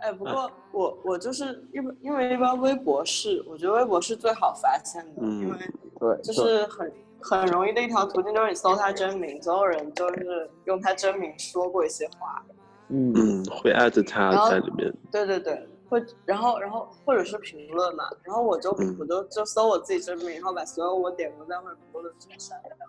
[0.00, 5.57] 哎，不过我我就是因为因为一般微博是，我觉得微博是最好发现的，因为
[6.00, 12.44] 对，就是很很容易的一条途径，就是你搜他真名，总有人就是用他真名说过一些话，
[12.88, 22.87] 嗯嗯，会艾特他在里面，对对对，会，然后然后或者是评论嘛，然后我就我就就搜我自己真名，然后把所有我点过赞或者评论的全删掉，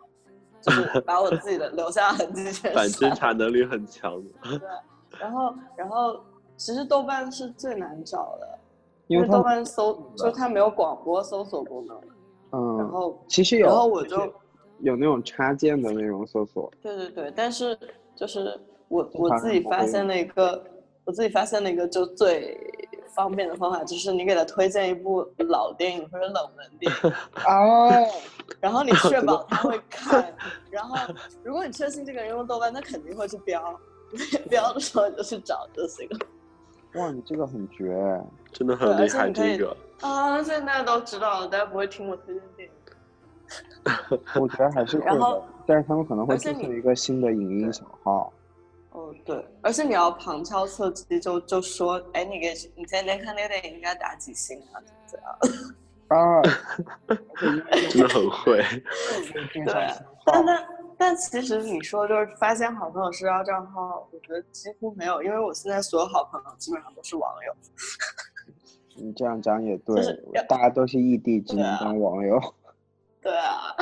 [0.61, 4.59] 就是 把我自己的留下痕迹全删反侦查能力很强，对，
[5.19, 6.19] 然后然后。
[6.57, 8.57] 其实豆瓣是最难找的，
[9.07, 11.99] 因为豆瓣搜就它没有广播搜索功能。
[12.53, 14.17] 嗯，然后其实有，然后我就
[14.79, 16.71] 有那种插件的那种搜索。
[16.81, 17.77] 对对对，但是
[18.15, 20.63] 就是我我自己发现了一个，
[21.03, 22.57] 我自己发现了一个就最
[23.15, 27.13] 方便的方法，就是你给他推荐一部老电影或者冷门电影
[27.47, 27.89] 哦，
[28.59, 30.33] 然后你 确保他会看，
[30.69, 30.95] 然后
[31.43, 33.79] 如果你确信这个人用豆瓣，那肯定会去标，
[34.49, 36.19] 标的时候就去找就行了。
[36.95, 39.29] 哇，你这个很绝，真的很厉害。
[39.31, 42.73] 这个啊，现在都知道了，大家不会听我推荐电影。
[44.39, 48.31] 我觉得还是会的，但是他们可能会注册一个新的影音小号。
[48.95, 54.79] 哦，对，而且你要旁敲侧击，就就说，哎，你给你今天看那个电影应该打几星啊？
[55.05, 55.37] 怎样？
[56.07, 56.41] 啊，
[57.89, 58.63] 真的很会。
[59.53, 59.65] 对，
[60.25, 60.67] 但但。
[60.97, 67.53] 但其实你说就是发现好朋友社交账号，我觉得几乎没有，因为我现在所有好朋友基本上都是网友。
[68.95, 70.01] 你这样讲也 对，
[70.47, 72.39] 大家都是异地，只能当网友。
[73.21, 73.75] 对啊。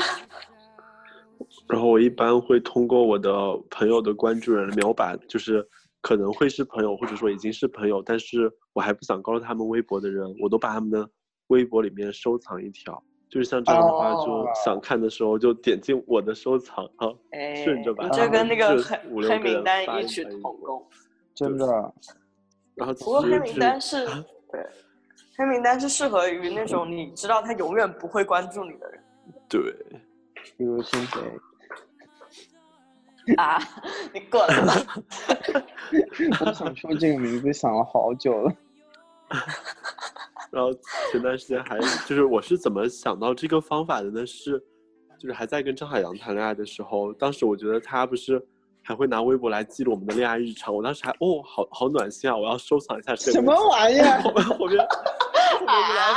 [1.69, 3.32] 然后我一般会通过我的
[3.69, 5.65] 朋友的关注人里面，我把就是
[6.02, 11.10] 可能会是朋友，或者说已经是朋友，但是我还不想告诉他们微博的人，我都把他们的
[11.47, 13.02] 微博里面收藏一条。
[13.30, 17.08] 就是像这样的话，就想看的时候就点进我的收藏啊，
[17.63, 18.97] 顺着把这跟那个黑
[19.28, 20.86] 黑名单异曲同工，
[21.34, 21.65] 真的。
[22.76, 24.63] 然后不过黑名单是对，
[25.36, 29.04] 黑名单是适合于那种你知道他永远不会关注你的人。
[29.49, 29.62] 对，
[30.58, 31.21] 比如是谁？
[33.38, 33.57] 啊，
[34.13, 34.73] 你滚吧！
[36.45, 38.53] 我想说这个名字想了好久了。
[40.51, 40.71] 然后
[41.12, 44.25] 前段时间还就是我是怎么想到这个方法的呢？
[44.25, 44.59] 是
[45.17, 48.45] 就是还在跟张海洋谈恋爱的时候，当时我觉得他不是
[48.83, 52.36] 还会拿微博来记录我们的恋爱日常，我当时还哦，好好暖心啊！
[52.38, 54.21] 我要收藏一下这个什么玩意儿？
[54.21, 54.77] 后面后面
[55.65, 56.15] 后面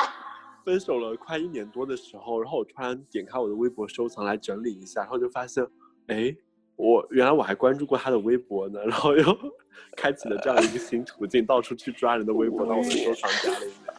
[0.65, 5.65] 分手了快一年多的时候，然后我突然点开我的微博收藏来整理一下，然后就发现，
[6.09, 6.35] 哎，
[6.77, 9.25] 我原来我还关注过他的微博呢，然后又
[9.97, 13.93] 开启了这样一个新途径，到处去抓人的微博当我的收藏夹了一下。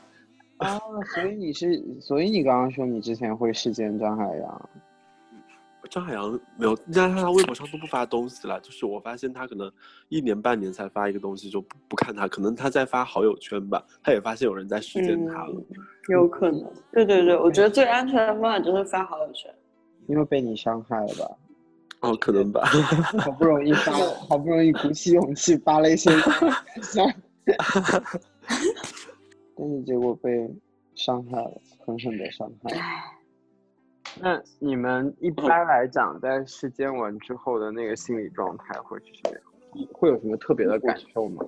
[0.57, 0.79] 啊，
[1.13, 4.69] 所以你是，所以你刚刚说你之前会视奸张海洋。
[5.89, 8.59] 张海洋没有，你看他微博上都不发东西了。
[8.59, 9.71] 就是我发现他可能
[10.09, 12.27] 一年半年才发一个东西，就不不看他。
[12.27, 15.55] 可能他在发好友圈吧，他也发现有人在视奸他了。
[16.09, 19.49] 有可能，对对对，我觉得最安全的方法就是发好友圈。
[20.07, 21.29] 因为被你伤害了吧？
[22.01, 22.63] 哦，可能吧。
[23.23, 23.91] 好不容易发，
[24.29, 26.09] 好不容易鼓起勇气发了一些
[29.55, 30.49] 但是结果被
[30.93, 32.75] 伤害了，狠狠的伤害。
[34.19, 39.41] 那你们一般来讲，在视监完之后的那个心理状态会是什么样？
[39.93, 41.43] 会有什么特别的感受吗？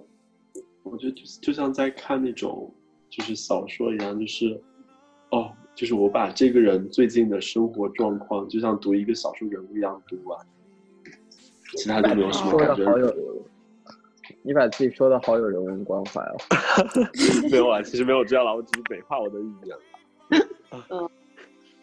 [0.84, 2.74] 我觉得就就像在看那种
[3.10, 4.60] 就是小说一样，就是
[5.32, 10.38] 哦，就是我把这个人最近的生活状况，就像读一个小说人物一样读完，
[11.78, 12.84] 其他都没有什么感觉。
[14.44, 16.36] 你把自己说的好有人文关怀哦。
[17.50, 20.44] 没有啊，其实没有这样了，我只是美化我的语言。
[20.90, 21.10] 嗯。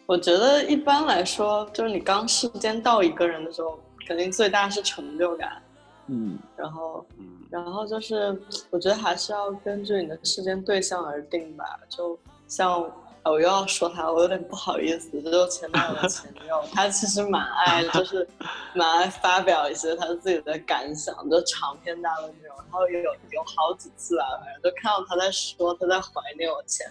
[0.05, 5.59] 我觉得一般来说，就是你刚世间到一个人的时候，肯定最大是成就感，
[6.05, 7.03] 嗯，然后，
[7.49, 11.65] 然后就是，我觉得还是要根据你的世间对象而定吧。
[11.89, 12.89] 就像
[13.29, 18.27] 我又要说他，我有点不好意思，就是前男友的前女友，他其实蛮爱，就是
[18.73, 22.57] 蛮爱发表一些他自己的感想，就长篇大论那种。
[22.57, 26.85] 然后有有好几次啊，反正就看到他在说，他在怀念我前。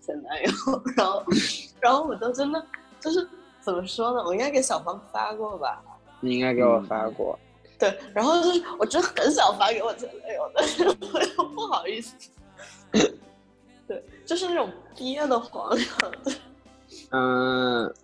[0.00, 0.50] 前男友，
[0.96, 1.22] 然后，
[1.80, 2.64] 然后我都真的
[2.98, 3.28] 就是
[3.60, 4.22] 怎么说呢？
[4.24, 5.82] 我应该给小芳发过吧？
[6.20, 7.38] 你应该给我发过。
[7.78, 12.14] 对，然后就是我真的很想发给我前男友，但是我又不好意思。
[14.28, 15.88] 对，就是那种憋的慌样
[16.22, 16.38] 子。
[17.10, 17.94] 嗯。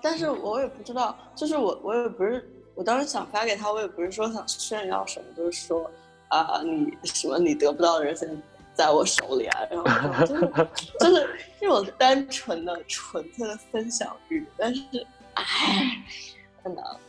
[0.00, 5.90] 但是我也不知道，就是我我也不是，我当时想发给他，我也不是说想炫耀什么，就是说
[6.28, 8.34] 啊，你什么你得不到的人现在。
[8.76, 10.40] 在我手里啊，然后 就是
[11.00, 11.28] 就是
[11.62, 14.82] 那种单纯的、纯粹的分享欲，但是，
[15.32, 15.44] 哎，
[16.62, 17.00] 太难了。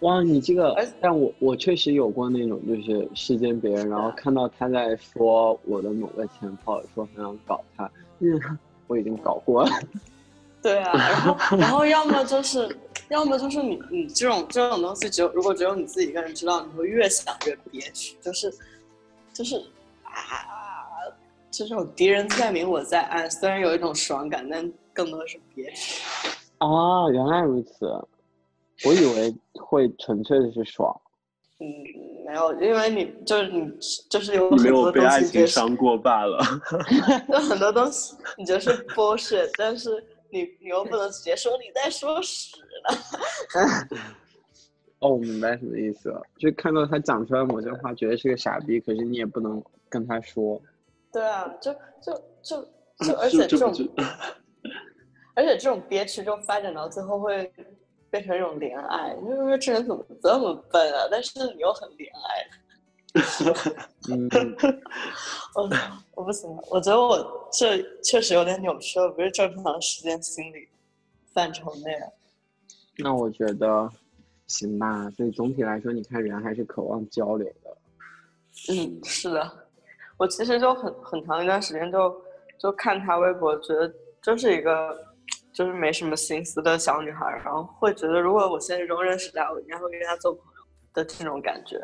[0.00, 8.40] 哇，你这个，但我我确实有过那种，就是视奸别人，然后看到他在说我的某个前炮，说很想搞他，嗯，
[8.86, 9.70] 我已经搞过了。
[10.62, 12.68] 对啊，然后然后要么就是，
[13.08, 18.52] 要么就是你你这种这种东西，只有如果只有你自己一个人知道，你会越想越憋屈，就是
[19.32, 19.56] 就是
[20.02, 20.48] 啊。
[21.52, 26.00] 这种敌人在明我在暗，虽然有一种爽感，但更多的是憋屈。
[26.60, 27.92] 哦，原来如此，
[28.84, 30.94] 我以为会纯粹的是爽。
[31.58, 31.66] 嗯，
[32.24, 33.70] 没有，因为你就是你
[34.08, 34.64] 就是有很多。
[34.64, 36.42] 没有被爱情伤过罢了。
[37.28, 42.56] 有很多东西你就是 bullshit， 但是你你又不能直接说你在说屎
[42.88, 43.98] 呢。
[45.00, 50.60] 哦，我明白什么意思了，就看到他讲出来某些话，觉得是个傻逼，可是你也不能跟他说。
[51.12, 52.68] 对啊，就就就
[53.06, 53.74] 就， 而且这种，
[55.34, 57.52] 而且这种憋屈就发展到最后会
[58.10, 61.06] 变成一种怜爱，就是说这人怎么这么笨啊？
[61.10, 62.46] 但是你又很怜爱。
[64.08, 64.28] 嗯，
[65.56, 65.68] 我
[66.14, 70.68] 我不行了，我觉得我这确实有点扭曲了，不是正常的时间心理
[71.32, 71.96] 范畴内。
[72.98, 73.90] 那我觉得
[74.46, 77.76] 行吧，所以总体来说，你看人还是渴望交流的。
[78.72, 79.66] 嗯，是的。
[80.16, 82.22] 我其实就很很长一段时间就
[82.58, 83.92] 就看他微博，觉得
[84.22, 84.96] 就是一个
[85.52, 90.62] 就是没什么心思的小女孩，然后会觉得如果我现实中认识她，我应该会跟她做朋友
[90.94, 91.78] 的这种感觉。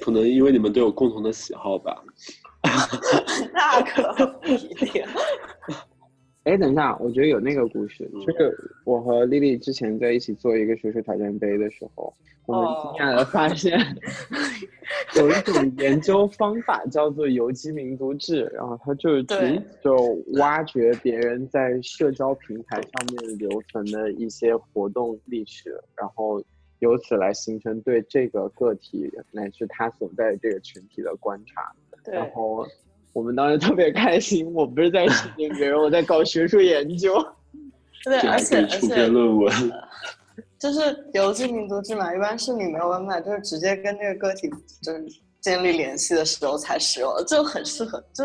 [0.00, 2.02] 可能因为你们都有共同的喜好吧。
[3.52, 5.04] 那可不一定。
[6.44, 8.54] 哎，等一下，我觉得有那个故事，就是
[8.84, 12.12] 我和丽丽之前在一起做一个学术挑战杯的时候，
[12.44, 13.78] 我们惊讶的发现，
[15.16, 19.24] 有一种研究方法叫做游击民族志，然后它就是
[19.82, 19.96] 就
[20.34, 26.42] 挖掘别人在社交平台上面留存的一些活动历史，然后
[26.80, 31.72] 由此来形成对这个个体乃至他所在这个群体的观察，
[32.04, 32.66] 然后。
[33.14, 37.14] 我们当时特别开心，我不是在实践别人，我在搞学术研究。
[38.04, 39.72] 对，而且而且，论文，
[40.58, 44.50] 就是游记民族志嘛，一般是你没有办法，就是直接跟那个个体
[44.82, 45.06] 就是
[45.40, 48.24] 建立联系的时候才使用，就很适合，就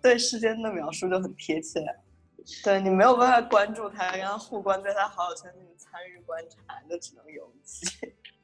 [0.00, 1.84] 对世间的描述就很贴切。
[2.64, 7.86] 对你没有办法关注他，跟他互关，在他好友圈进行参与观察，就只能游记。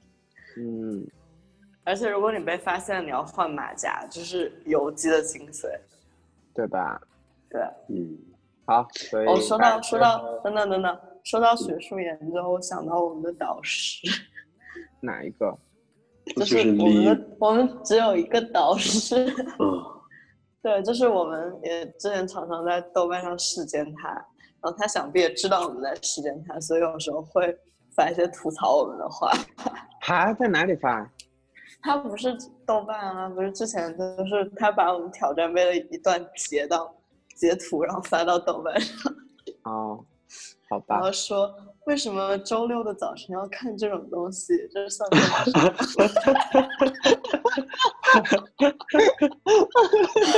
[0.58, 1.06] 嗯。
[1.84, 5.68] 而且如果你被发现，你要换马甲，就是游击的精髓，
[6.54, 7.00] 对吧？
[7.48, 8.18] 对，嗯，
[8.64, 8.86] 好。
[8.92, 14.08] 所以哦，说到说到，等等等等，说到学术研究，我想到我们的导师
[15.00, 15.56] 哪一个？
[16.36, 19.26] 就是我们我们只有一个导师。
[19.58, 19.84] 嗯。
[20.64, 24.24] 对，就是我们也之前常常在豆瓣上试监他，然
[24.62, 27.54] 后他想必也知道我们在试监他，所以有时候会
[27.94, 29.30] 发一些吐槽我们的话。
[30.00, 31.06] 他在哪里发？
[31.84, 36.90] 他不是豆瓣啊，不是之前就是他把我们挑战杯的一段截到
[37.36, 39.14] 截图，然后发到豆瓣上。
[39.64, 40.02] 哦，
[40.70, 40.94] 好吧。
[40.96, 41.54] 然后说
[41.84, 44.66] 为什么周六的早晨要看这种东西？
[44.72, 45.20] 这是算命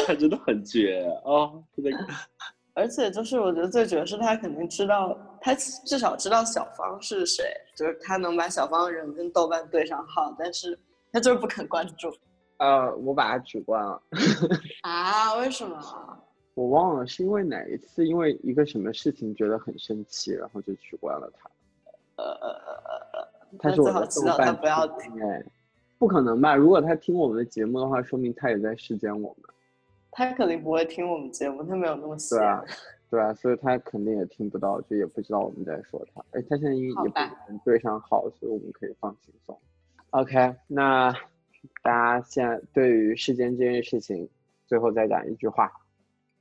[0.05, 1.53] 他真的很绝啊！
[2.75, 7.45] 而且就是我觉得最绝的是他肯定知道，他至少知道小芳是谁，
[7.77, 10.77] 就是他能把小芳人跟豆瓣对上号，但是
[11.13, 12.13] 他就是不肯关注。
[12.59, 14.01] 呃，我把他取关了。
[14.83, 15.35] 啊？
[15.41, 15.79] 为什么？
[16.55, 21.51] 我忘了是因为哪一次，因为一个什么事情觉得很生气，然后就取关了他。
[22.17, 23.29] 呃呃呃呃呃，
[23.59, 25.45] 他是我的豆瓣不要听哎。
[25.99, 26.55] 不可能吧？
[26.55, 29.51] 如果他听我们的节目的话，说明他也在视奸我们。
[30.11, 32.39] 他肯定不会听我们节目，他没有那么闲。
[32.39, 32.65] 对啊，
[33.11, 36.23] 对啊，所以他肯定也听不到，就也不知道我们在说他。
[36.33, 39.59] 哎，他现在因为也不能对上号，所以我们可以放轻松。
[40.11, 41.13] OK，那
[41.83, 44.29] 大家现在对于世间这件事情，
[44.67, 45.71] 最后再讲一句话，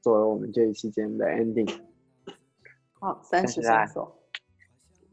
[0.02, 1.70] 作为我们这一期节目的 ending。
[2.94, 4.18] 好，三十线索。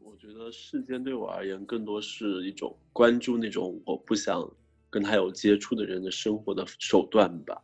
[0.01, 4.49] 我觉得世间对我而言，更多是一种关注那种我不想
[4.89, 7.59] 跟他有接触的人的生活的手段吧，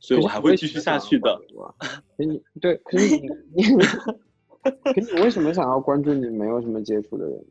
[0.00, 1.40] 所以我还会继续下去的。
[2.16, 3.62] 可你 对，可是你你，
[4.92, 7.44] 可你为什么想要关注你没有什么接触的人？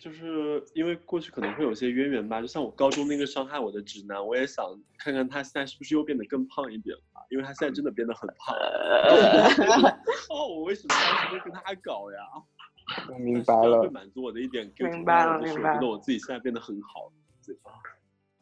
[0.00, 4.64] 就是因为过去可能会有些渊源吧，就像我高中那个伤害我的直男，我也想
[4.98, 8.56] 看看他现在是不是又变得更胖一点了，因为他现在真的变得很胖。
[10.30, 12.18] 哦，我为什么当时会跟他搞呀？
[13.12, 15.74] 我明白了，会满足我的一点，明白了，明白了。
[15.74, 17.10] 觉得我自己现在变得很好，
[17.44, 17.72] 对吧？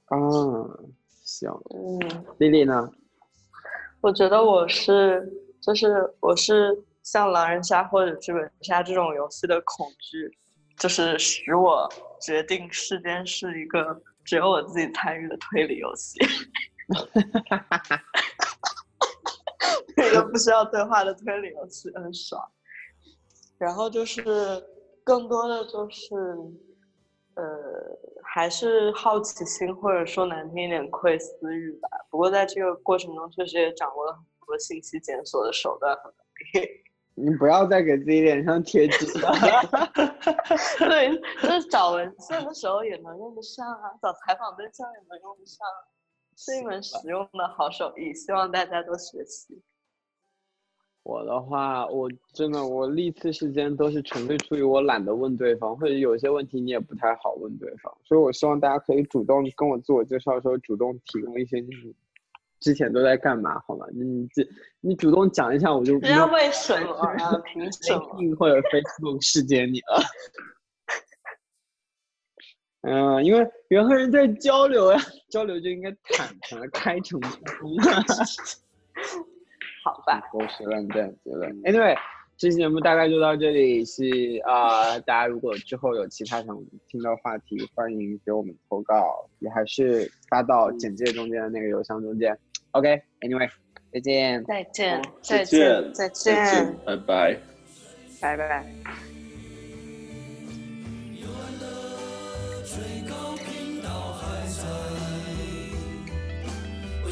[0.07, 0.19] 啊，
[1.23, 1.51] 行。
[1.75, 2.93] 嗯，丽丽呢？
[4.03, 5.27] 我觉得我是，
[5.63, 10.31] 就是我是像狼人杀或者剧本杀这种游戏的恐惧，
[10.79, 11.89] 就是使我
[12.21, 16.19] 决定世间是一个只有我自己参与的推理游戏。
[16.89, 17.01] 哈
[17.49, 18.05] 哈哈哈哈！
[19.97, 22.43] 一个不需要对话的推理游戏，很爽。
[23.57, 24.23] 然后就是，
[25.03, 26.15] 更多的就是，
[27.35, 27.45] 呃，
[28.23, 31.89] 还是好奇心，或者说难听一点，窥私欲吧。
[32.11, 36.69] 不过在这个过程中，确实也掌握了很多信息检索的手段和能力。
[37.17, 39.31] 你不要再给自己脸上贴金了。
[40.79, 45.67] 对， 就是找文献的时候也能用得上啊，找采访对象也能用得上，
[46.37, 49.63] 是一门实用的好手艺，希望大家多学习。
[51.05, 61.69] 我的话，我真的我历次事件都是纯粹出于我懒得问对方，或者有些问题你也不太好问对方，所以我希望大家可以主动跟我自我介绍的时候主动提供一些你
[62.65, 63.85] 之前都在干嘛，好吗？
[63.93, 64.43] 你这
[64.81, 67.39] 你主动讲一下，我就不要为什么啊？
[67.45, 68.35] 凭什么？
[68.39, 70.01] 或者 Facebook 事件你了？
[72.87, 74.99] 嗯，因为人和人在交流呀，
[75.29, 77.29] 交流就应该坦诚、开诚布
[77.61, 77.77] 公。
[79.85, 81.51] 好吧，狗屎烂蛋结论。
[81.65, 81.95] Anyway，
[82.37, 83.85] 这期节目大概就到这里。
[83.85, 84.03] 是
[84.45, 86.57] 啊，大家如果之后有其他想
[86.89, 92.37] 听的话题，欢迎给我们投稿，也还是发到简介中间的那个邮箱中间。
[92.73, 93.49] OK，Anyway，
[93.93, 97.41] 再见，再见，再见，再见，拜拜，
[98.21, 98.67] 拜拜。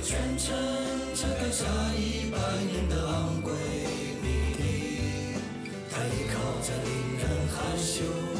[0.04, 0.52] 全程
[1.14, 1.64] 拆开下
[1.94, 2.36] 一百
[2.68, 2.96] 年的
[5.95, 8.32] 它依靠在令人害羞。